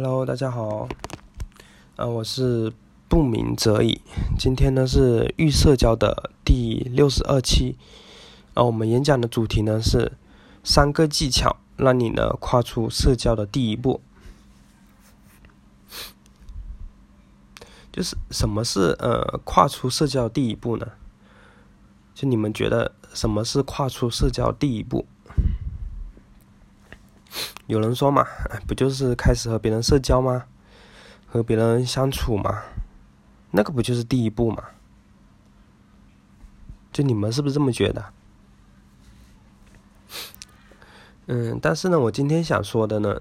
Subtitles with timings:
[0.00, 0.88] Hello，大家好，
[1.96, 2.72] 啊，我是
[3.08, 4.00] 不鸣则已。
[4.38, 7.74] 今天呢是预社交的第六十二期，
[8.54, 10.12] 啊，我们演讲的主题呢是
[10.62, 14.00] 三个技巧，让你呢跨出社交的第一步。
[17.90, 20.86] 就是什么是呃跨出社交第一步呢？
[22.14, 25.08] 就你们觉得什么是跨出社交第一步？
[27.68, 28.26] 有人说嘛，
[28.66, 30.46] 不就是开始和别人社交吗？
[31.26, 32.62] 和别人相处嘛，
[33.50, 34.64] 那个不就是第一步吗？
[36.90, 38.06] 就你们是不是这么觉得？
[41.26, 43.20] 嗯，但是呢，我今天想说的呢，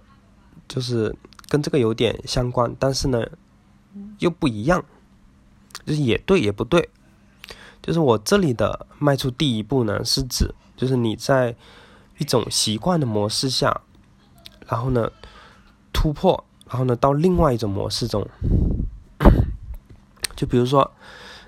[0.66, 1.14] 就是
[1.50, 3.28] 跟这个有点相关，但是呢，
[4.20, 4.86] 又不一样，
[5.86, 6.90] 就是也对也不对。
[7.82, 11.54] 就是我这里的迈出第一步呢，是指就是你在
[12.18, 13.82] 一种习惯的模式下。
[14.68, 15.10] 然后呢，
[15.94, 18.28] 突破，然后呢，到另外一种模式中，
[20.36, 20.92] 就比如说，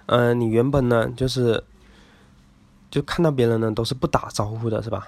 [0.05, 1.63] 嗯，你原本呢就是，
[2.89, 5.08] 就看到别人呢都是不打招呼的，是吧？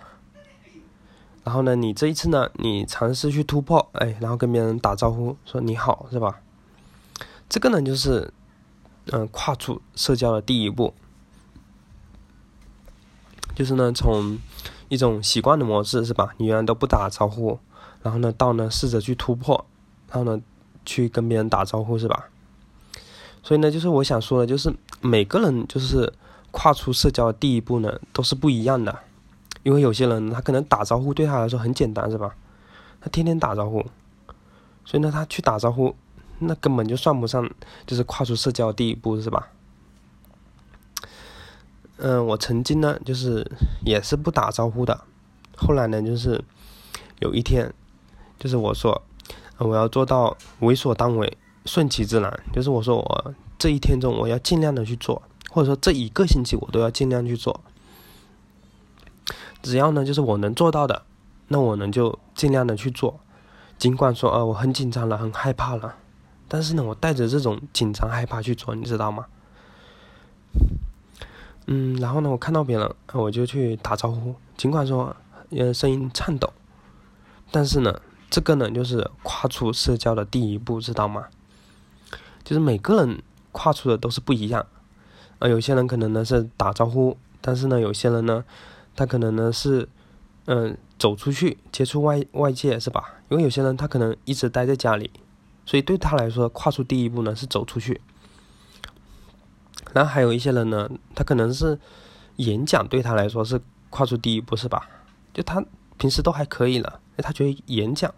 [1.43, 6.41] 然后呢，你这一次呢，你尝试去突破，哎，然后跟别人打招呼，说你好，是吧？
[7.49, 8.31] 这个呢就是，
[9.11, 10.93] 嗯，跨出社交的第一步，
[13.55, 14.37] 就是呢从
[14.89, 16.35] 一种习惯的模式，是吧？
[16.37, 17.57] 你原来都不打招呼。
[18.03, 19.65] 然后呢，到呢试着去突破，
[20.09, 20.41] 然后呢
[20.85, 22.29] 去跟别人打招呼，是吧？
[23.43, 26.11] 所以呢，就是我想说的，就是每个人就是
[26.51, 28.99] 跨出社交的第一步呢，都是不一样的。
[29.63, 32.35] 因为有些人他可能打招呼对他来说很简单，是吧？
[32.99, 33.85] 他天天打招呼，
[34.83, 35.95] 所以呢他去打招呼，
[36.39, 37.47] 那根本就算不上
[37.85, 39.49] 就是跨出社交第一步，是吧？
[41.97, 43.45] 嗯，我曾经呢就是
[43.85, 45.01] 也是不打招呼的，
[45.55, 46.43] 后来呢就是
[47.19, 47.71] 有一天。
[48.41, 48.99] 就是我说，
[49.59, 52.43] 我要做到为所当为，顺其自然。
[52.51, 57.61] 就是我说我这一天中我要尽量的去做，或者说这一个星期我都要尽量去做。
[59.61, 61.03] 只要呢，就是我能做到的，
[61.49, 63.19] 那我呢就尽量的去做。
[63.77, 65.93] 尽管说啊，我很紧张了，很害怕了，
[66.47, 69.27] 但是呢，我带着这种紧张害怕去做，你知道吗？
[71.67, 74.33] 嗯，然后呢，我看到别人，我就去打招呼。
[74.57, 75.15] 尽管说，
[75.51, 76.51] 呃，声音颤抖，
[77.51, 78.01] 但是呢。
[78.31, 81.25] 这个呢，就是跨出社交的第一步，知道吗？
[82.45, 83.21] 就是每个人
[83.51, 84.65] 跨出的都是不一样，
[85.39, 88.45] 啊，有些人可能呢是打招呼，但是呢，有些人呢，
[88.95, 89.89] 他可能呢是，
[90.45, 93.15] 嗯，走出去接触外外界，是吧？
[93.27, 95.11] 因为有些人他可能一直待在家里，
[95.65, 97.99] 所以对他来说，跨出第一步呢是走出去。
[99.91, 101.77] 然后还有一些人呢，他可能是
[102.37, 103.59] 演讲对他来说是
[103.89, 104.87] 跨出第一步，是吧？
[105.33, 105.61] 就他
[105.97, 108.13] 平时都还可以了，他觉得演讲。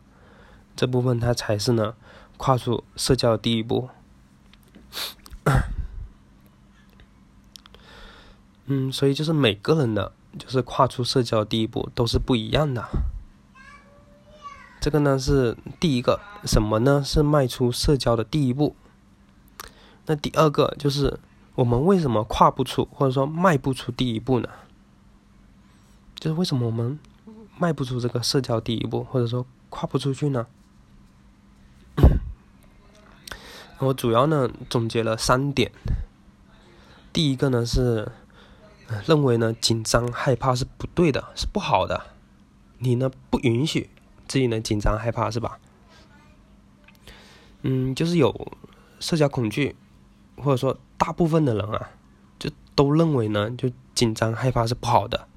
[0.76, 1.96] 这部分他才是呢，
[2.38, 3.90] 跨出社交第一步。
[8.66, 12.86] 嗯，所以就是每个人的，就是跨出社交第一步都是不一样的。
[14.80, 17.04] 这个呢是第一个，什么呢？
[17.04, 18.76] 是迈出社交的第一步。
[20.06, 21.20] 那第二个就是
[21.56, 24.50] 我们为什么跨不出，或者说迈不出第一步呢？
[26.16, 26.98] 就是为什么我们
[27.58, 30.48] 迈不出这个社交第一步，或者说跨不出去呢？
[33.84, 35.72] 我主要呢总结了三点。
[37.12, 38.12] 第一个呢是
[39.06, 42.08] 认为呢紧张害怕是不对的，是不好的。
[42.80, 43.90] 你呢不允许
[44.28, 45.60] 自己呢紧张害怕是吧？
[47.62, 48.52] 嗯，就是有
[49.00, 49.76] 社交恐惧，
[50.38, 51.92] 或者说大部分的人啊，
[52.40, 55.28] 就都认为呢就紧张害怕是不好的，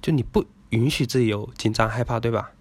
[0.00, 2.52] 就你不允许自己有紧张害怕，对吧？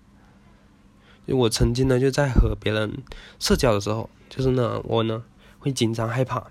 [1.27, 3.03] 就我曾经呢就在和别人
[3.37, 5.23] 社交的时候，就是呢我呢。
[5.61, 6.43] 会紧张害怕，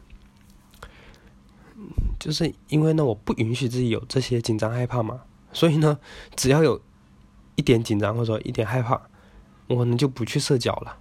[2.19, 5.23] 就是因为呢，我不允许自己有这些紧张害怕嘛，
[5.53, 5.99] 所以呢，
[6.37, 6.81] 只要有
[7.57, 9.03] 一点紧张或者说一点害怕，
[9.67, 10.97] 我可能就不去社交了。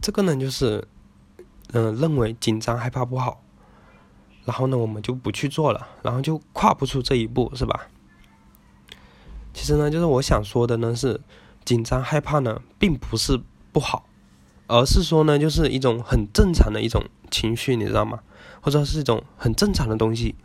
[0.00, 0.86] 这个呢，就是
[1.72, 3.42] 嗯，认为紧张害怕不好，
[4.44, 7.88] 然后呢，我们就不去做了，然后就跨不出这一步，是吧？
[9.52, 11.20] 其实呢，就是我想说的呢，是
[11.64, 13.42] 紧张害怕呢，并不是
[13.72, 14.06] 不好。
[14.70, 18.20] 而是说呢，就是一种很正常的一种情绪，你知道吗？
[18.60, 20.36] 或者是一种很正常的东西，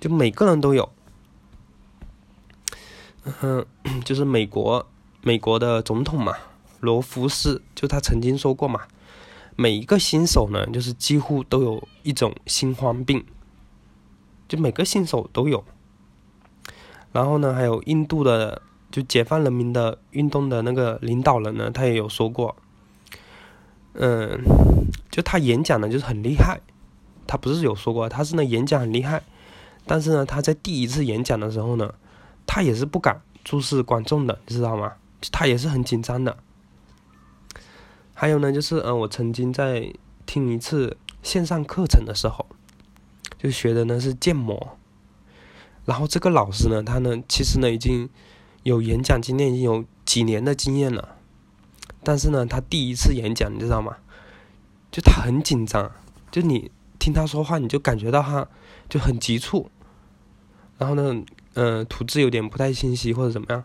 [0.00, 0.90] 就每个人都有。
[3.40, 3.64] 嗯，
[4.04, 4.84] 就是美国
[5.22, 6.34] 美国的总统嘛，
[6.80, 8.80] 罗福斯，就他曾经说过嘛，
[9.54, 13.24] 每一个新手呢，就是几乎都有一种心慌病，
[14.48, 15.62] 就每个新手都有。
[17.12, 22.56] 然后呢，还有印度的就解放人民的运动的那个领导人呢，他也有说过，
[23.94, 24.42] 嗯，
[25.10, 26.60] 就他演讲呢就是很厉害，
[27.26, 29.22] 他不是有说过，他是呢演讲很厉害，
[29.86, 31.94] 但是呢他在第一次演讲的时候呢，
[32.46, 34.92] 他也是不敢注视观众的，你知道吗？
[35.32, 36.36] 他也是很紧张的。
[38.14, 39.92] 还有呢，就是嗯，我曾经在
[40.26, 42.46] 听一次线上课程的时候，
[43.38, 44.78] 就学的呢是建模，
[45.84, 48.08] 然后这个老师呢，他呢其实呢已经。
[48.62, 51.16] 有演讲经验，已经有几年的经验了，
[52.02, 53.96] 但是呢，他第一次演讲，你知道吗？
[54.90, 55.90] 就他很紧张，
[56.30, 58.48] 就你听他说话，你就感觉到他
[58.88, 59.70] 就很急促，
[60.78, 61.22] 然后呢，
[61.54, 63.64] 嗯，吐字有点不太清晰或者怎么样，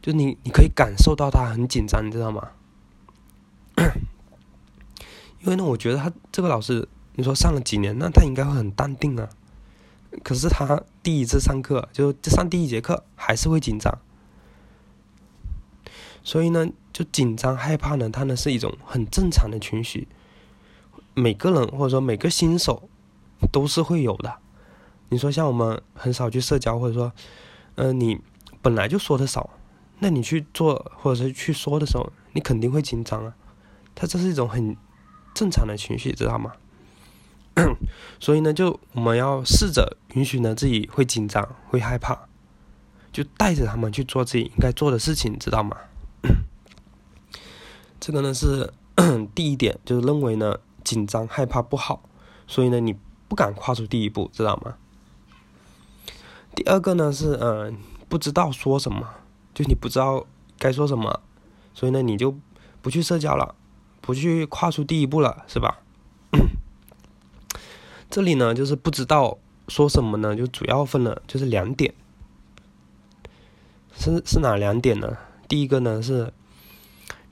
[0.00, 2.50] 就你你可以感受到他很紧张，你知道吗？
[5.40, 9.28] 因为呢，我觉得他这个老师，你说上了几年，那他应该会很淡定啊，
[10.22, 13.98] 可是他第一次上课，就上第一节课，还是会紧张。
[16.22, 20.06] 所以呢，就紧张害怕呢，它呢是一种很正常的情绪，
[21.14, 22.88] 每个人或者说每个新手
[23.50, 24.34] 都是会有的。
[25.08, 27.12] 你说像我们很少去社交，或者说，
[27.74, 28.20] 嗯，你
[28.60, 29.50] 本来就说的少，
[29.98, 33.34] 那你去做或者是去说的时候，你肯定会紧张啊。
[33.94, 34.76] 它这是一种很
[35.34, 36.52] 正常的情绪，知道吗？
[38.18, 42.18] 所以呢，就我们要试着允许呢自己会紧张、会害怕，
[43.12, 45.76] 就带着他们去做自己应该做的事情，知道吗？
[48.04, 48.72] 这个呢是
[49.32, 52.02] 第一点，就是认为呢紧张害怕不好，
[52.48, 52.96] 所以呢你
[53.28, 54.74] 不敢跨出第一步，知道吗？
[56.52, 57.78] 第二个呢是嗯
[58.08, 59.08] 不知道说什么，
[59.54, 60.26] 就你不知道
[60.58, 61.20] 该说什么，
[61.72, 62.36] 所以呢你就
[62.80, 63.54] 不去社交了，
[64.00, 65.78] 不去跨出第一步了，是吧？
[68.10, 69.38] 这里呢就是不知道
[69.68, 71.94] 说什么呢，就主要分了就是两点，
[73.94, 75.16] 是是哪两点呢？
[75.46, 76.32] 第一个呢是。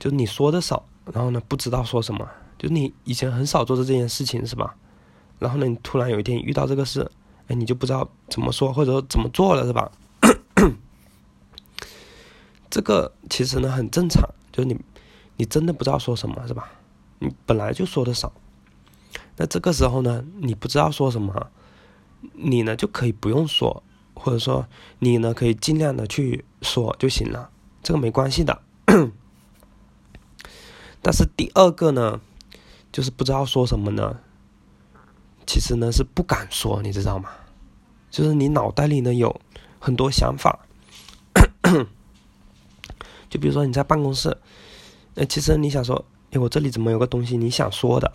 [0.01, 0.83] 就你说的少，
[1.13, 2.27] 然后呢不知道说什么，
[2.57, 4.75] 就你以前很少做的这件事情是吧？
[5.37, 7.07] 然后呢你突然有一天遇到这个事，
[7.47, 9.91] 哎你就不知道怎么说或者说怎么做了是吧？
[12.71, 14.75] 这个其实呢很正常，就是你
[15.37, 16.71] 你真的不知道说什么是吧？
[17.19, 18.33] 你本来就说的少，
[19.37, 21.51] 那这个时候呢你不知道说什么，
[22.33, 23.83] 你呢就可以不用说，
[24.15, 24.65] 或者说
[24.97, 27.51] 你呢可以尽量的去说就行了，
[27.83, 28.63] 这个没关系的。
[31.01, 32.19] 但是第二个呢，
[32.91, 34.19] 就是不知道说什么呢？
[35.47, 37.29] 其实呢是不敢说，你知道吗？
[38.09, 39.41] 就是你脑袋里呢有
[39.79, 40.59] 很多想法，
[43.29, 44.37] 就比如说你在办公室，
[45.15, 48.11] 那其实你想说，哎，我这里怎么有个东西你想说的？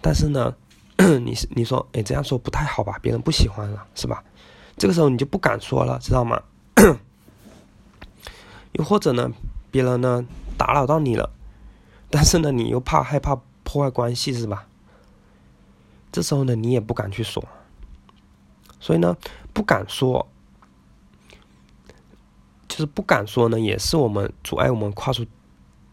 [0.00, 0.54] 但是呢，
[0.98, 2.98] 你你说，哎，这样说不太好吧？
[3.00, 4.24] 别人不喜欢了，是吧？
[4.76, 6.42] 这个时候你就不敢说了，知道吗？
[8.72, 9.30] 又或者呢，
[9.70, 10.24] 别人呢
[10.56, 11.30] 打扰到你了。
[12.10, 14.66] 但是呢，你又怕害怕破坏关系，是吧？
[16.10, 17.46] 这时候呢，你也不敢去说，
[18.80, 19.14] 所以呢，
[19.52, 20.26] 不敢说，
[22.66, 25.26] 就是不敢说呢，也是我们阻碍我们跨出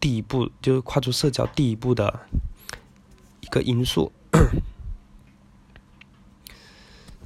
[0.00, 2.20] 第一步，就是跨出社交第一步的
[3.42, 4.10] 一个因素。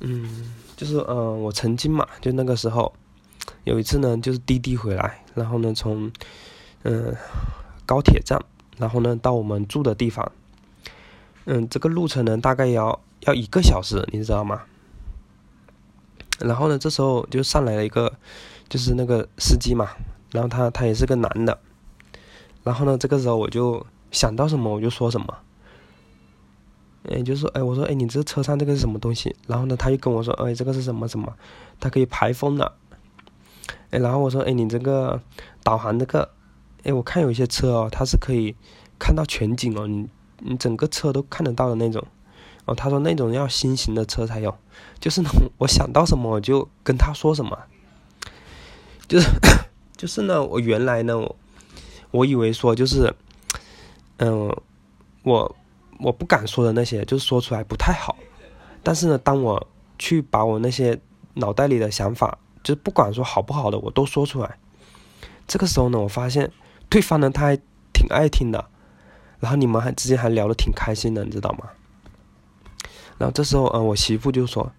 [0.01, 2.93] 嗯，就是嗯，我曾经嘛，就那个时候
[3.63, 6.11] 有一次呢，就是滴滴回来，然后呢，从
[6.83, 7.15] 嗯
[7.87, 8.45] 高铁站。
[8.81, 10.33] 然后呢，到我们住的地方，
[11.45, 14.63] 嗯，这个路程呢大概要要一个小时，你知道吗？
[16.39, 18.11] 然后呢，这时候就上来了一个，
[18.71, 19.91] 就是那个司机嘛，
[20.33, 21.61] 然后他他也是个男的，
[22.65, 25.37] 然后呢，这个时候我就想到什么我就说什么，
[27.11, 29.37] 哎，就说哎，我说哎，你这车上这个是什么东西？
[29.47, 31.35] 然后呢，他又跟我说，哎，这个是什么什么？
[31.79, 32.73] 它可以排风的，
[33.91, 35.21] 哎，然后我说，哎，你这个
[35.63, 36.31] 导航这个。
[36.85, 38.55] 哎，我看有些车哦，它是可以
[38.99, 40.09] 看到全景哦，你
[40.39, 42.07] 你整个车都看得到的那种。
[42.67, 44.55] 哦，他说那种要新型的车才有，
[45.01, 47.59] 就是呢，我想到什么我就跟他说什么，
[49.09, 49.27] 就是
[49.97, 51.37] 就是呢，我原来呢，我
[52.11, 53.13] 我以为说就是，
[54.19, 54.55] 嗯，
[55.23, 55.57] 我
[55.99, 58.15] 我不敢说的那些，就是说出来不太好。
[58.83, 59.67] 但是呢，当我
[59.99, 61.01] 去把我那些
[61.35, 64.59] 脑袋里的想法，就是不管说好不好的，我都说出来，
[65.49, 66.53] 这个时候呢，我发现。
[66.91, 67.57] 对方呢，他还
[67.93, 68.67] 挺爱听的，
[69.39, 71.71] 然后你们还之间还聊得挺开心的，你知道吗？
[73.17, 74.73] 然后这时候，嗯，我媳妇就说：“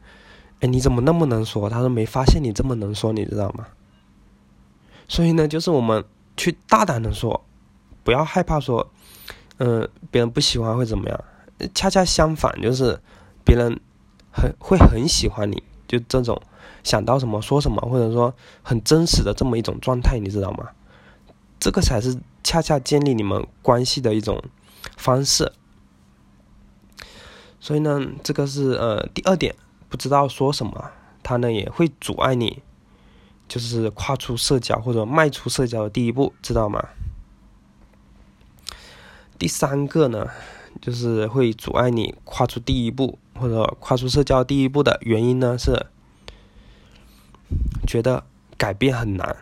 [0.62, 3.66] 哎，你怎么那么能说？”她说：“没发现你这么能说，你知道吗？”
[5.08, 6.04] 所以呢，就是我们
[6.36, 7.46] 去大胆的说，
[8.04, 8.92] 不要害怕说，
[9.58, 11.24] 嗯，别人不喜欢会怎么样？
[11.76, 13.00] 恰恰相反，就是
[13.46, 13.80] 别人
[14.32, 16.42] 很会很喜欢你，就这种
[16.84, 20.68] 想到什么说什么，或者说很真实的这么一种状态，你知道吗？
[21.62, 24.44] 这个才是恰恰建立你们关系的一种
[24.98, 25.54] 方式。
[27.60, 29.56] 所以呢，这个是呃第二点，
[29.88, 30.90] 不知道说什么，
[31.22, 32.64] 他呢也会阻碍你，
[33.48, 36.90] 就是跨出社交或者迈出社交的第一步，知道吗？
[39.38, 40.32] 第三个呢，
[40.82, 45.86] 就是会阻碍你跨出第一步或者跨出社交第一步的原因呢是，
[47.86, 48.24] 觉得
[48.58, 49.38] 改变很难，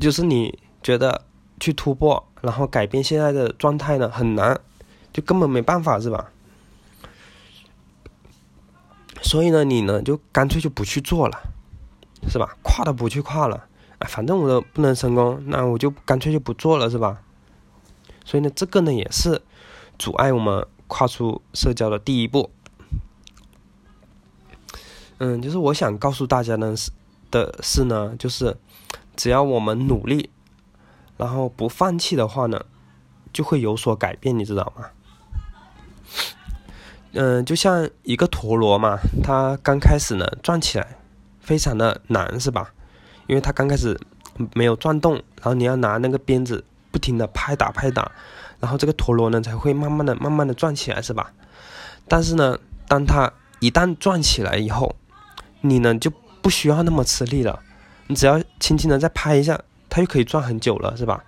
[0.00, 1.24] 就是你觉得
[1.60, 4.60] 去突破，然后改变现在的状态呢很难，
[5.12, 6.30] 就根本没办法，是吧？
[9.22, 11.36] 所以呢，你呢就干脆就不去做了，
[12.28, 12.56] 是吧？
[12.62, 13.66] 跨都不去跨了，
[13.98, 17.20] 哎，反正我都不能成功，那我就干脆就不做了，是吧？
[18.24, 19.42] 所以呢，这个呢也是
[19.98, 22.50] 阻碍我们跨出社交的第一步。
[25.18, 26.92] 嗯，就是我想告诉大家呢是
[27.30, 28.56] 的是呢，就是
[29.18, 30.30] 只要我们努力，
[31.16, 32.64] 然后不放弃的话呢，
[33.32, 34.86] 就会有所改变，你知道吗？
[37.14, 40.96] 嗯，就像一个陀螺嘛，它刚开始呢转起来
[41.40, 42.72] 非常的难，是吧？
[43.26, 43.98] 因为它刚开始
[44.54, 48.12] 没有转动，然后你要拿那个鞭子不停的拍打拍打，
[48.60, 51.32] 然后这个陀螺呢才会慢慢的慢慢的转起来，是吧？
[52.06, 52.56] 但是呢，
[52.86, 54.94] 当它一旦转起来以后，
[55.62, 57.58] 你呢就不需要那么吃力了，
[58.08, 61.22] 你只要轻轻的再拍一下，它就可以转很久了，是吧？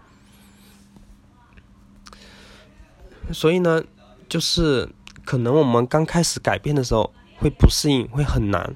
[3.32, 3.84] 所以呢，
[4.28, 4.88] 就是。
[5.22, 8.74] 可能我们刚开始改变的时候会不适应，会很难，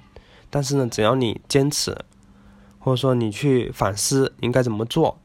[0.51, 1.97] 但是呢，只要你坚持，
[2.79, 5.19] 或者说你去反思应该怎么做，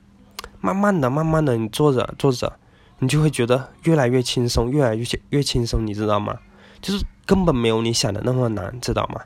[0.60, 2.58] 慢慢的、慢慢的，你做着做着，
[2.98, 6.40] 你就会觉得越来越轻松，越来越越轻松，你知道吗？
[6.82, 9.22] 就是根本没有你想的那么难，知道吗？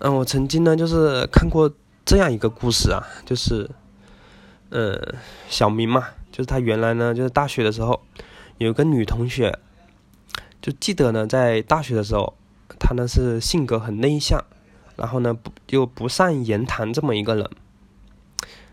[0.00, 1.70] 嗯，我曾经呢，就是看过
[2.06, 3.70] 这样一个故事啊，就是，
[4.70, 5.14] 呃，
[5.50, 8.02] 小明嘛，就是他原来呢，就是大学的时候。
[8.56, 9.58] 有个女同学，
[10.60, 12.34] 就记得呢，在大学的时候，
[12.78, 14.44] 她呢是性格很内向，
[14.96, 17.50] 然后呢不又不善言谈这么一个人，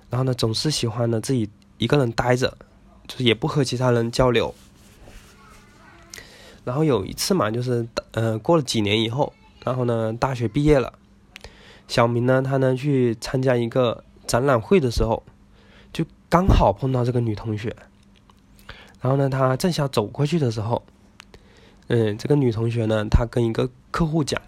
[0.09, 2.57] 然后呢总是喜欢呢自己一个人待着，
[3.07, 4.53] 就是也不和其他人交流。
[6.65, 9.31] 然后有一次嘛，就是呃过了几年以后，
[9.63, 10.91] 然后呢大学毕业了，
[11.87, 15.23] 小明呢他呢去参加一个展览会的时候，
[15.93, 17.75] 就刚好碰到这个女同学。
[18.99, 20.83] 然后呢，他正想走过去的时候，
[21.87, 24.41] 嗯，这个女同学呢，她跟一个客户讲，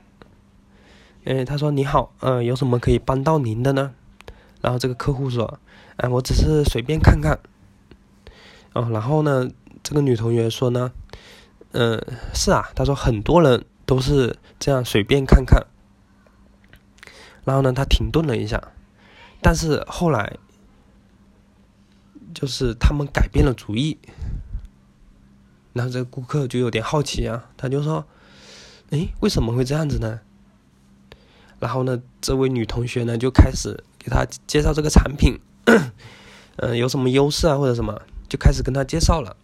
[1.24, 3.94] 嗯，她说：“你好，呃，有什么可以帮到您的呢？”
[4.60, 5.60] 然后这个客户说
[5.98, 7.40] ：“哎，我只是随便看看。”
[8.74, 9.48] 哦，然后呢，
[9.84, 10.92] 这个女同学说呢
[11.72, 12.04] ：“嗯，
[12.34, 15.66] 是啊。”她说：“很多人都是这样随便看看。”
[17.50, 18.62] 然后呢，他停顿了一下，
[19.42, 20.38] 但是后来
[22.32, 23.98] 就是他们改变了主意。
[25.74, 28.06] 然后这个顾客就有点好奇啊，他就说
[28.92, 30.20] ：“哎，为什么会这样子呢？”
[31.60, 35.40] 然后呢，这位女同学呢就开始给他介绍这个产品，
[36.58, 39.36] 嗯， 有什么优势啊或者什么，就开始跟他介绍了。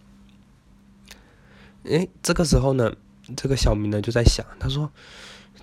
[1.90, 2.92] 哎，这个时候呢，
[3.36, 4.92] 这个小明呢就在想，他说：“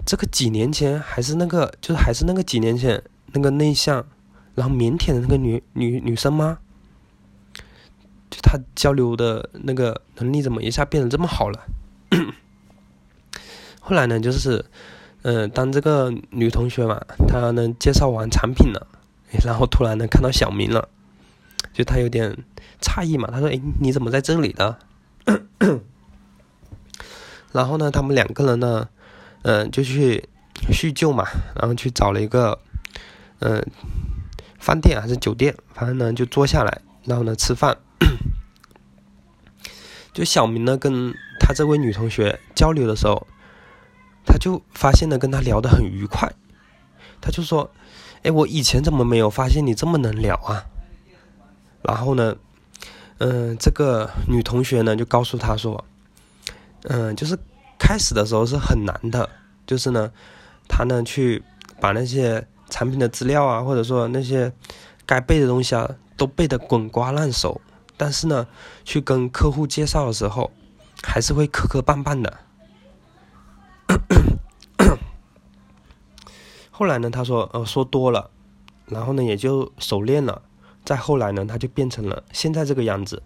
[0.06, 3.02] 这个几年前还是那个，就是还是那个几年前
[3.34, 4.06] 那个内向，
[4.56, 6.60] 然后腼腆的那个女女女生吗？”
[8.30, 11.60] 就他交流的那个能力怎么一下变得这么好了？
[13.80, 14.66] 后来呢，就是，
[15.22, 18.88] 嗯，当这个女同学嘛，她呢介绍完产品了，
[19.46, 20.90] 然后突然呢看到小明了，
[21.74, 22.36] 就她有点
[22.82, 24.78] 诧异嘛，她说：“哎，你怎么在这里呢？”
[27.52, 28.90] 然后呢，他们两个人呢，
[29.44, 30.28] 嗯，就去
[30.72, 32.60] 叙旧嘛，然后去找了一个，
[33.40, 33.64] 嗯，
[34.60, 37.78] 饭店还是酒店，反正呢就坐下来，然后呢吃饭。
[40.14, 43.26] 就小明呢，跟他这位女同学交流的时候，
[44.26, 46.32] 他就发现呢，跟他聊得很愉快。
[47.20, 47.72] 他就说
[48.22, 50.66] ：“哎，我以前怎么没有发现你这么能聊啊？”
[51.82, 52.36] 然后呢，
[53.18, 55.84] 嗯，这个女同学呢就告诉他说
[56.84, 57.36] ：“嗯，就是
[57.86, 59.30] 开始的时候是很难的，
[59.68, 60.10] 就是呢，
[60.70, 61.44] 他呢去
[61.82, 64.54] 把那些产品的资料啊，或者说那些
[65.06, 67.60] 该背的东西啊，都背得滚瓜烂熟。”
[67.98, 68.48] 但是呢，
[68.86, 70.52] 去跟客户介绍的时候，
[71.04, 72.40] 还是会磕磕绊绊的。
[76.72, 78.32] 后来呢，他说，呃，说多了，
[78.88, 80.42] 然后呢，也就熟练了。
[80.86, 83.22] 再后来呢，他就变成了现在这个样子。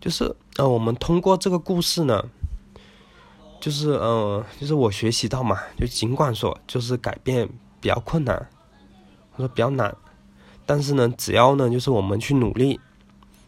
[0.00, 2.26] 就是，呃，我们通过这个故事呢，
[3.64, 7.48] 就是嗯，就是我学习到嘛，就尽管说就是改变
[7.80, 8.36] 比较困难，
[9.32, 9.96] 或者说比较难，
[10.66, 12.78] 但是呢，只要呢，就是我们去努力，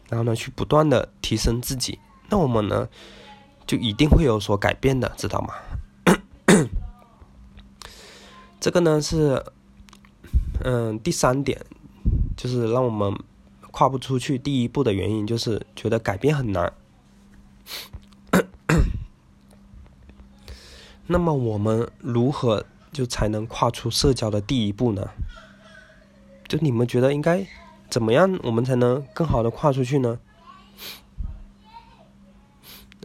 [0.09, 2.89] 然后呢，去不断的提升自己，那我们呢，
[3.67, 5.53] 就一定会有所改变的，知道吗？
[8.59, 9.45] 这个呢是，
[10.63, 11.63] 嗯，第三点，
[12.35, 13.15] 就是让我们
[13.69, 16.73] 跨不出去第一步的原因，就是觉得改变很难。
[21.07, 25.09] 那么我们如何就才能跨出社交的第一步呢？
[26.47, 27.45] 就你们觉得应该
[27.89, 30.19] 怎么样，我们才能更好的跨出去呢？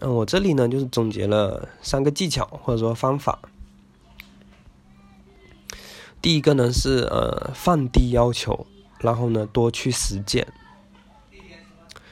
[0.01, 3.39] 嗯，我这里呢就是总结了三个技巧或者说方法。
[6.21, 8.67] 第一个呢是呃放低要求，
[8.99, 10.53] 然后呢多去实践。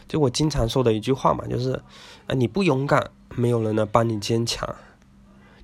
[0.07, 1.73] 就我经常说的一句话嘛，就是
[2.27, 4.69] 啊你不勇敢，没有人能帮你坚强。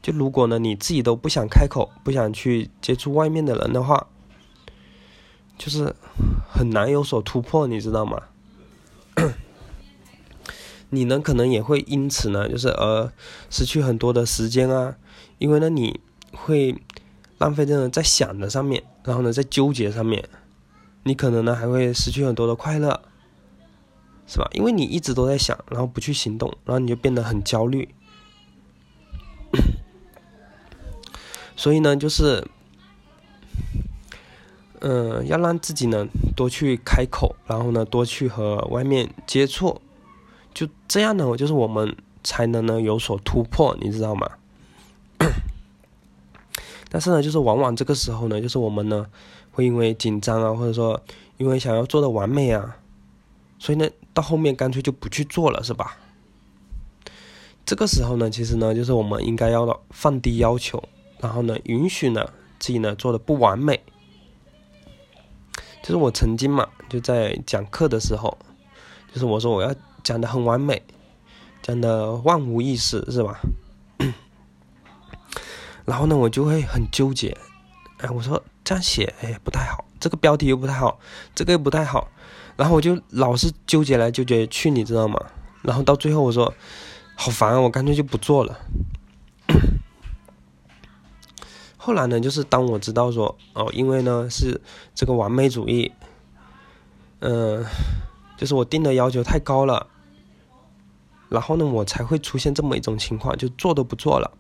[0.07, 4.07] 就如果呢，你自己都不想开口，不想去接触外面的人的话，
[5.59, 5.97] 就是
[6.49, 8.23] 很难有所突破，你知道吗？
[10.91, 13.13] 你呢，可能也会因此呢，就是而
[13.51, 14.97] 失去很多的时间啊，
[15.39, 15.99] 因为呢，你
[16.31, 16.81] 会
[17.39, 20.29] 浪费在在想的上面，然后呢，在纠结上面，
[21.03, 23.03] 你可能呢还会失去很多的快乐，
[24.29, 24.49] 是吧？
[24.53, 27.93] 因为你一直都在想，然后不去行动，然后你就变得很焦虑。
[31.57, 32.47] 所以呢，就是，
[34.81, 39.81] 嗯，要让自己呢多去开口，然后呢多去和外面接触，
[40.53, 44.31] 就这样呢，我就是我们才能呢有所突破，你知道吗？
[46.91, 49.07] 但是呢，就是往往这个时候呢，就是我们呢
[49.51, 51.03] 会因为紧张啊，或者说
[51.39, 52.77] 因为想要做的完美啊，
[53.59, 55.97] 所以呢到后面干脆就不去做了，是吧？
[57.65, 60.83] 这个时候呢，其实呢，就是我们应该要放低要求。
[61.27, 62.25] 然后呢，允许呢
[62.61, 63.83] 自己呢做的不完美，
[65.83, 68.39] 就是我曾经嘛就在讲课的时候，
[69.13, 70.81] 就是我说我要讲的很完美，
[71.63, 73.41] 讲的万无一失是吧？
[75.85, 77.37] 然后呢我就会很纠结，
[77.99, 81.01] 哎我说这样写哎不太好，这个标题又不太好，
[81.35, 82.09] 这个又不太好，
[82.57, 85.21] 然后我就老是纠结来纠结去，你知道吗？
[85.63, 86.55] 然后到最后我说
[87.17, 88.57] 好烦啊，我干脆就不做了。
[91.87, 94.61] 后来呢，就是当我知道说，哦，因为呢是
[94.93, 95.93] 这个完美主义，
[97.21, 97.65] 嗯，
[98.37, 99.87] 就是我定的要求太高了，
[101.29, 104.33] 然后呢，我才会出现这么一种情况，就做都不做了。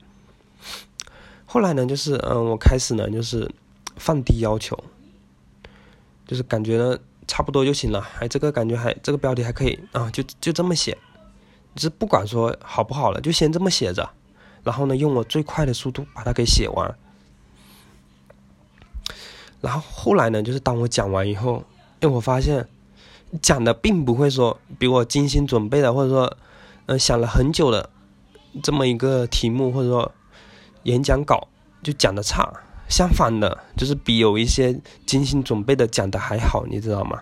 [1.44, 3.48] 后来呢，就是嗯，我开始呢，就是
[3.94, 4.76] 放低要求，
[6.26, 10.98] 就是感觉呢差不多就行了，哎，这个感觉还这个标题还可以啊，就就这么写，
[11.76, 14.10] 就是不管说好不好了，就先这么写着，
[14.64, 16.92] 然后呢，用我最快的速度把它给写完。
[19.60, 21.64] 然后后来呢，就是当我讲完以后，
[22.00, 22.68] 哎，我发现
[23.40, 26.36] 讲的并不会说比我精心准备的，或者说，
[26.86, 27.90] 嗯，想了很久的
[28.62, 30.12] 这么一个题目，或者说
[30.84, 31.48] 演讲稿
[31.82, 32.62] 就讲的差。
[32.88, 37.20] 相反的，就是比有一些精心准备的讲的还好，你知道吗？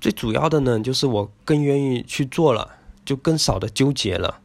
[0.00, 4.38] 最主要的呢，就是我更愿意去做了，就更少的纠结了，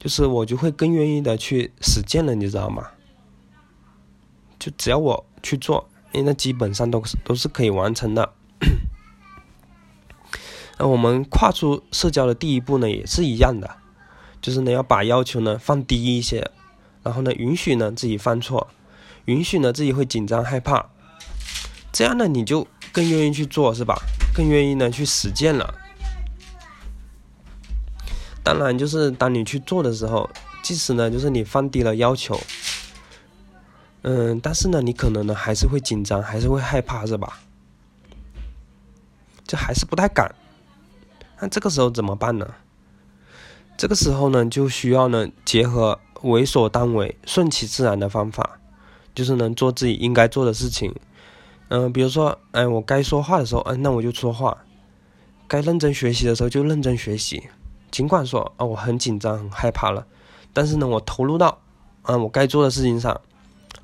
[0.00, 2.88] 就是我就会更愿意的去实践了，你知道吗？
[4.64, 8.32] 就只要我去做，因为那基本上都是都是可以完成的。
[10.78, 13.76] 那我们跨出社交的第一步呢，也是一样的，
[14.40, 16.50] 就是呢要把要求呢放低一些，
[17.02, 18.68] 然后呢允许呢自己犯错，
[19.26, 20.86] 允许呢自己会紧张害怕，
[21.92, 24.00] 这样呢你就更愿意去做，是吧？
[24.34, 25.74] 更愿意呢去实践了。
[28.42, 30.30] 当然，就是当你去做的时候，
[30.62, 32.40] 即使呢就是你放低了要求。
[34.06, 37.40] 嗯，但是呢，你可能呢还是会紧张，还是会害怕，是吧？
[39.46, 40.34] 就还是不太敢。
[41.40, 42.46] 那这个时候怎么办呢？
[43.78, 48.58] 这个时候呢，就需要呢结合为所当为、顺其自然的方法，
[49.14, 50.94] 就是能做自己应该做的事情。
[51.68, 54.54] 嗯，比如说，哎，我该说话的时候，嗯，那我就说话；
[55.48, 57.42] 该认真学习的时候就认真学习。
[57.90, 60.06] 尽管说啊，我很紧张、很害怕了，
[60.52, 61.58] 但是呢，我投入到
[62.02, 63.18] 啊我该做的事情上。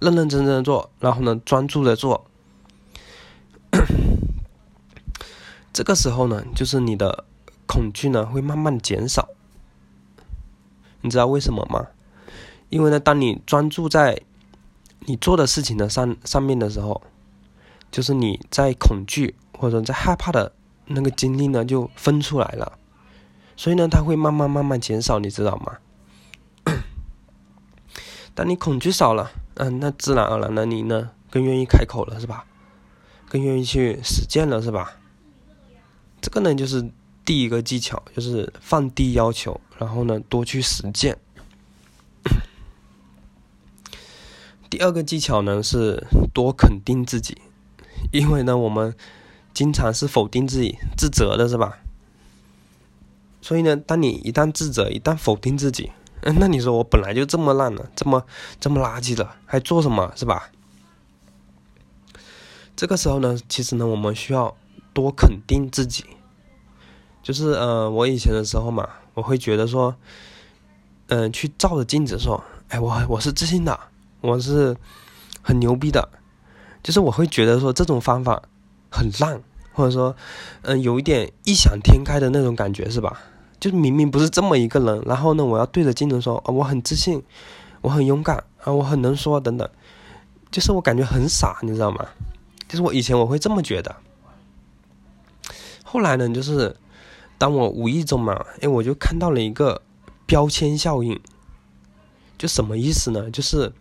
[0.00, 2.26] 认认真真的做，然后呢，专注的做。
[5.72, 7.24] 这个时候呢，就是你的
[7.66, 9.28] 恐惧呢会慢慢减少。
[11.02, 11.86] 你知道为什么吗？
[12.68, 14.20] 因为呢，当你专注在
[15.00, 17.02] 你做的事情的上上面的时候，
[17.90, 20.52] 就是你在恐惧或者在害怕的
[20.86, 22.78] 那个经历呢就分出来了。
[23.56, 25.78] 所以呢，它会慢慢慢慢减少，你知道吗？
[28.34, 29.30] 当你恐惧少了，
[29.62, 32.46] 嗯，那自然而然的你呢，更愿意开口了，是吧？
[33.28, 34.96] 更愿意去实践了，是吧？
[36.22, 36.90] 这个呢，就是
[37.26, 41.18] 第一个技巧，就是放低要求，然后呢，多去实践。
[44.70, 47.36] 第二个技巧呢，是多肯定自己，
[48.12, 48.96] 因为呢，我们
[49.52, 51.80] 经常是否定自己、自责的，是吧？
[53.42, 58.24] 所以呢，当你一旦自责、一旦否定自己，嗯，那你说我本来就这么烂了，这么
[58.58, 60.50] 这么垃圾了，还做什么是吧？
[62.76, 64.56] 这个时候呢，其实呢，我们需要
[64.92, 66.04] 多肯定自己。
[67.22, 69.94] 就是呃，我以前的时候嘛，我会觉得说，
[71.08, 73.78] 嗯，去照着镜子说，哎，我我是自信的，
[74.22, 74.76] 我是
[75.42, 76.08] 很牛逼的。
[76.82, 78.42] 就是我会觉得说这种方法
[78.90, 79.42] 很烂，
[79.74, 80.16] 或者说，
[80.62, 83.20] 嗯，有一点异想天开的那种感觉，是吧？
[83.60, 87.22] 就明明不是这么一个人，然后呢，我要对着镜子说，啊，我很自信，
[87.82, 89.68] 我很勇敢啊，我很能说等等，
[90.50, 92.06] 就是我感觉很傻，你知道吗？
[92.66, 93.94] 就是我以前我会这么觉得，
[95.84, 96.74] 后来呢，就是
[97.36, 99.82] 当我无意中嘛，哎，我就看到了一个
[100.24, 101.20] 标签效应，
[102.38, 103.30] 就什么意思呢？
[103.30, 103.72] 就是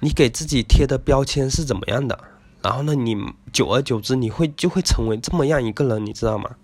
[0.00, 2.18] 你给自己贴的标签是怎么样的，
[2.62, 3.14] 然后呢，你
[3.52, 6.56] 久而久之，你会就会成为这么样一个人，你知道吗？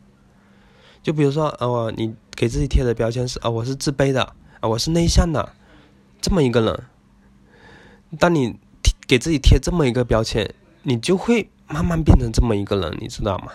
[1.02, 4.22] 就比如说，呃，你给自己贴的标签是，啊，我是自卑的，
[4.60, 5.54] 啊，我是内向的，
[6.20, 6.82] 这么一个人。
[8.18, 8.58] 当你
[9.06, 13.52] 给自己贴这么一个标签，你就会慢慢变成这么一个人，你知道吗？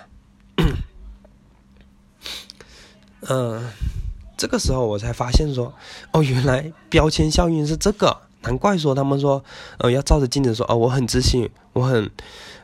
[3.30, 3.72] 嗯，
[4.36, 5.72] 这个时候我才发现说，
[6.12, 9.44] 哦，原来标签效应是这个，难怪说他们说，
[9.78, 12.10] 呃，要照着镜子说，哦，我很自信，我很，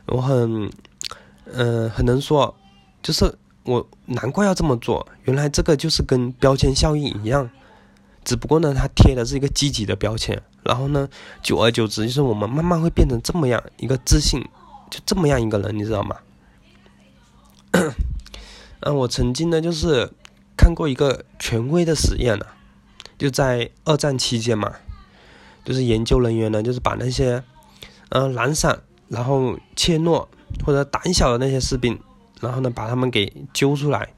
[0.06, 0.68] 我很，
[1.44, 2.56] 嗯，很能说，
[3.00, 3.38] 就是。
[3.68, 7.50] 我难怪要这么做，原来这个就是跟标签效应一样，
[8.24, 11.06] 只不过呢，它贴的是一个积极的标签，然后呢，
[11.42, 14.42] 久而久之，就是我们慢慢会变成这么样一个自信，
[14.90, 16.16] 就这么样一个人，你知道吗？
[18.80, 20.10] 嗯， 我曾经呢，就是
[20.56, 22.46] 看过一个权威的实验呢，
[23.18, 24.72] 就在二战期间嘛，
[25.62, 27.44] 就是研究人员呢，就是把那些
[28.08, 30.26] 嗯懒散、然后怯懦
[30.64, 32.00] 或者胆小的那些士兵。
[32.40, 34.14] 然后呢，把他们给揪出来，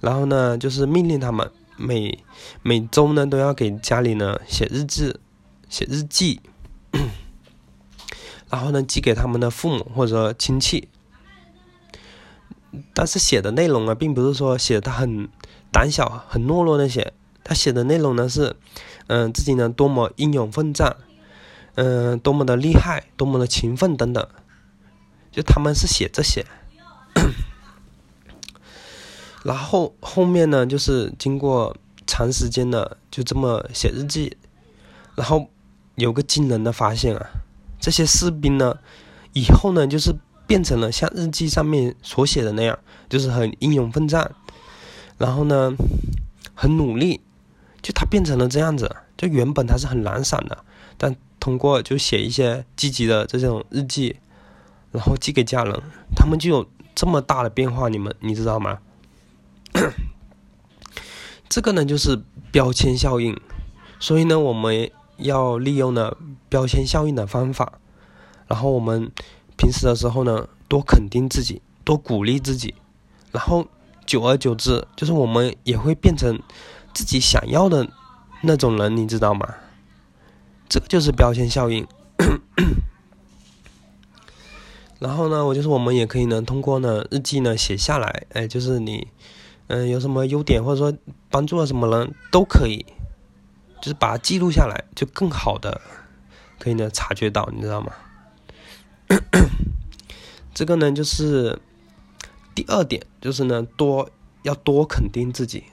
[0.00, 2.24] 然后呢，就是命令他们每
[2.62, 5.20] 每周呢都要给家里呢写日志，
[5.68, 6.40] 写日记，
[8.48, 10.88] 然后呢寄给他们的父母或者亲戚。
[12.92, 15.28] 但是写的内容呢，并不是说写他很
[15.70, 17.12] 胆小、很懦弱那些，
[17.44, 18.56] 他写的内容呢是，
[19.06, 20.96] 嗯，自己呢多么英勇奋战，
[21.74, 24.26] 嗯，多么的厉害，多么的勤奋等等，
[25.30, 26.44] 就他们是写这些。
[29.44, 31.76] 然后后面呢，就是经过
[32.06, 34.36] 长时间的就这么写日记，
[35.14, 35.48] 然后
[35.94, 37.26] 有个惊人的发现啊，
[37.78, 38.76] 这些士兵呢，
[39.32, 40.14] 以后呢就是
[40.46, 42.78] 变成了像日记上面所写的那样，
[43.08, 44.34] 就是很英勇奋战，
[45.18, 45.72] 然后呢
[46.54, 47.20] 很努力，
[47.82, 50.64] 就他变成了这样子，就原本他是很懒散的，
[50.96, 54.16] 但通过就写一些积极的这种日记，
[54.90, 55.82] 然后寄给家人，
[56.16, 56.66] 他们就有。
[56.96, 58.78] 这么大的变化，你们你知道吗？
[61.48, 63.38] 这个呢就是标签效应，
[63.98, 66.16] 所以呢我们要利用呢
[66.48, 67.74] 标签效应的方法，
[68.48, 69.10] 然后我们
[69.56, 72.74] 平时的时候呢多肯定自己，多鼓励自己，
[73.32, 73.66] 然后
[74.06, 76.40] 久而久之，就是我们也会变成
[76.92, 77.88] 自己想要的
[78.42, 79.54] 那种人，你知道吗？
[80.68, 81.86] 这个就是标签效应。
[85.00, 89.08] 然后呢，我就是我们也可以呢，通过呢日记呢写下来，哎，就是你，
[89.68, 90.96] 嗯，有什么优点或者说
[91.30, 92.84] 帮助了什么人都可以，
[93.80, 95.80] 就是把它记录下来，就更好的
[96.58, 97.92] 可以呢察觉到，你知道吗？
[100.54, 101.58] 这个呢就是
[102.54, 104.10] 第二点，就是呢多
[104.42, 105.64] 要多肯定自己。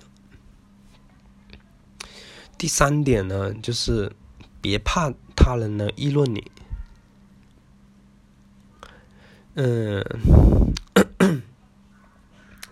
[2.57, 4.11] 第三点呢就是
[4.61, 6.49] 别怕他人呢议论你。
[9.55, 10.03] 嗯，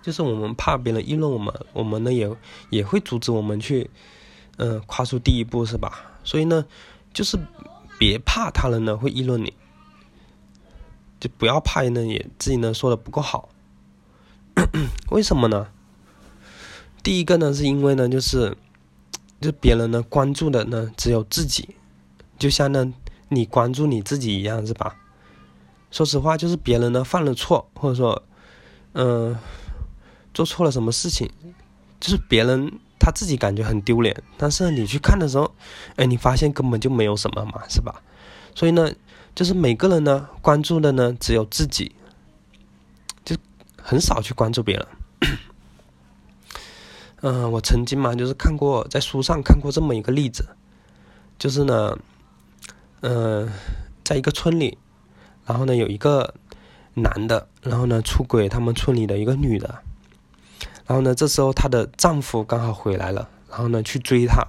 [0.10, 2.28] 就是我们怕别人议论我们，我们呢也
[2.72, 3.92] 也会阻止我们去，
[4.58, 6.18] 嗯，跨出第一步，是吧？
[6.24, 6.66] 所以呢，
[7.14, 7.38] 就是
[8.00, 9.54] 别怕他人呢会议论你，
[11.20, 13.50] 就不要怕呢也自己呢说的不够好。
[15.12, 15.68] 为什么呢？
[17.04, 18.58] 第一个呢是因为呢就是，
[19.40, 21.76] 就别人呢关注的呢只有自己，
[22.40, 22.92] 就像呢
[23.28, 24.96] 你关注你自己一样，是吧？
[25.92, 28.24] 说实话，就是别人呢犯了错，或者说，
[28.94, 29.38] 嗯，
[30.40, 31.30] 做错了什么事情，
[32.00, 35.54] 就是别人他自己感觉很丢脸，但是你去看的时候，
[35.98, 38.02] 哎，你发现根本就没有什么嘛，是吧？
[38.56, 38.90] 所以呢，
[39.36, 41.92] 就是每个人呢关注的呢只有自己，
[43.26, 43.36] 就
[43.76, 44.88] 很少去关注别人。
[47.20, 50.48] 嗯，我曾经嘛就是看过在书上看过这么一个例子，
[51.38, 52.00] 就是呢，
[53.02, 53.50] 嗯，
[54.06, 54.78] 在一个村里，
[55.46, 56.34] 然后呢有一个
[56.94, 59.84] 男的，然后呢出轨他们村里的一个女的。
[60.90, 64.44] 然后呢，这时候她的丈夫刚好回来了，然后呢去追她，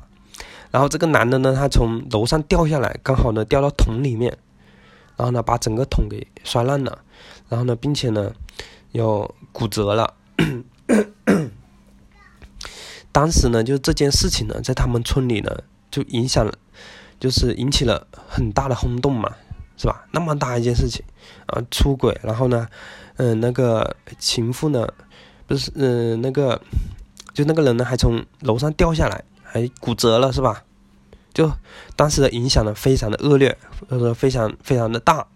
[0.71, 4.39] 然后这个男的呢，他从楼上掉下来，刚好呢掉到桶里面，
[5.19, 7.01] 然后呢把整个桶给摔烂了，
[7.51, 8.33] 然后呢，并且呢
[8.93, 10.15] 又骨折了。
[13.13, 15.55] 当时呢，就这件事情呢，在他们村里呢
[15.91, 16.55] 就影响了，
[17.19, 19.31] 就是引起了很大的轰动嘛，
[19.77, 20.07] 是吧？
[20.13, 21.05] 那么大一件事情
[21.49, 22.67] 啊，出轨，然后呢，
[23.19, 24.89] 嗯，那个情妇呢。
[25.51, 26.63] 就是，嗯，那个，
[27.35, 30.63] 就那个人呢，还从楼上掉下来，还骨折了，是吧？
[31.35, 31.51] 就
[31.97, 35.27] 当时的影响呢，非常的恶劣，或者说非常非常的大。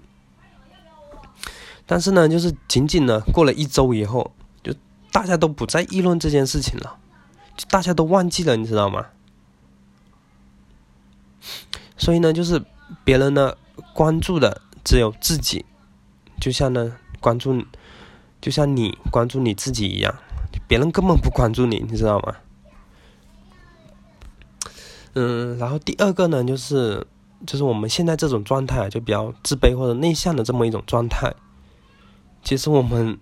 [1.84, 4.30] 但是呢，就是仅仅呢，过了一周以后，
[4.62, 4.72] 就
[5.10, 6.96] 大家都不再议论这件事情了，
[7.68, 9.06] 大家都忘记了，你知道吗？
[11.96, 12.62] 所以呢，就是
[13.02, 13.56] 别人呢
[13.92, 15.64] 关注的只有自己，
[16.40, 17.64] 就像呢关注。
[18.44, 20.14] 就像你关注你自己一样，
[20.68, 22.36] 别人根本不关注你，你知道吗？
[25.14, 27.06] 嗯，然后第二个呢，就是
[27.46, 31.32] 就是我们现在这种状态，就比较自卑或者内向的这么一种状态。
[32.42, 33.18] 其实我们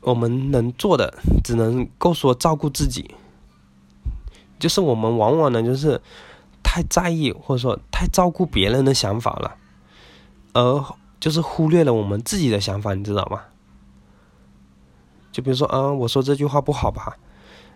[0.00, 1.12] 我们能做的，
[1.44, 3.14] 只能够说照顾自己。
[4.58, 6.00] 就是我们往往呢，就是
[6.62, 9.54] 太在意或者说太照顾别人的想法了，
[10.54, 10.82] 而
[11.20, 13.42] 就是忽略了我们自己的想法，你知道吗？
[15.36, 17.18] 就比如说，啊，我说这句话不好吧？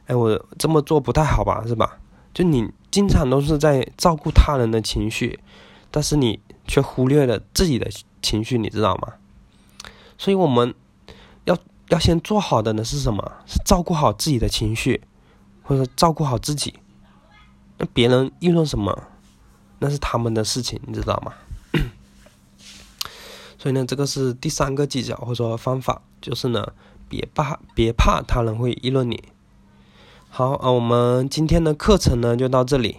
[0.06, 1.62] 哎，我这么做不太好吧？
[1.66, 1.98] 是吧？
[2.32, 5.38] 就你经常都是在照顾他人的情绪，
[5.90, 7.90] 但是你却忽略了自己的
[8.22, 9.12] 情绪，你知道吗？
[10.16, 10.74] 所以我们
[11.44, 11.54] 要
[11.90, 13.30] 要先做好的呢是什么？
[13.44, 15.02] 是照顾好自己的情绪，
[15.62, 16.76] 或者照顾好自己。
[17.76, 19.02] 那别人议论什么，
[19.80, 21.34] 那是他们的事情，你知道吗？
[23.60, 26.66] 所以呢，这个是第三个技巧或者说方法，就是呢。
[27.10, 29.24] 别怕，别怕，他人会议论你。
[30.30, 32.98] 好，啊，我们今天的课程呢就到这里。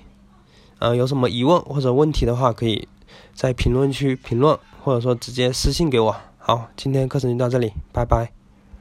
[0.79, 2.87] 呃，有什么疑问或者问题的话，可以
[3.33, 6.15] 在评论区评论，或者说直接私信给我。
[6.37, 8.40] 好，今天课程就到这里，拜拜。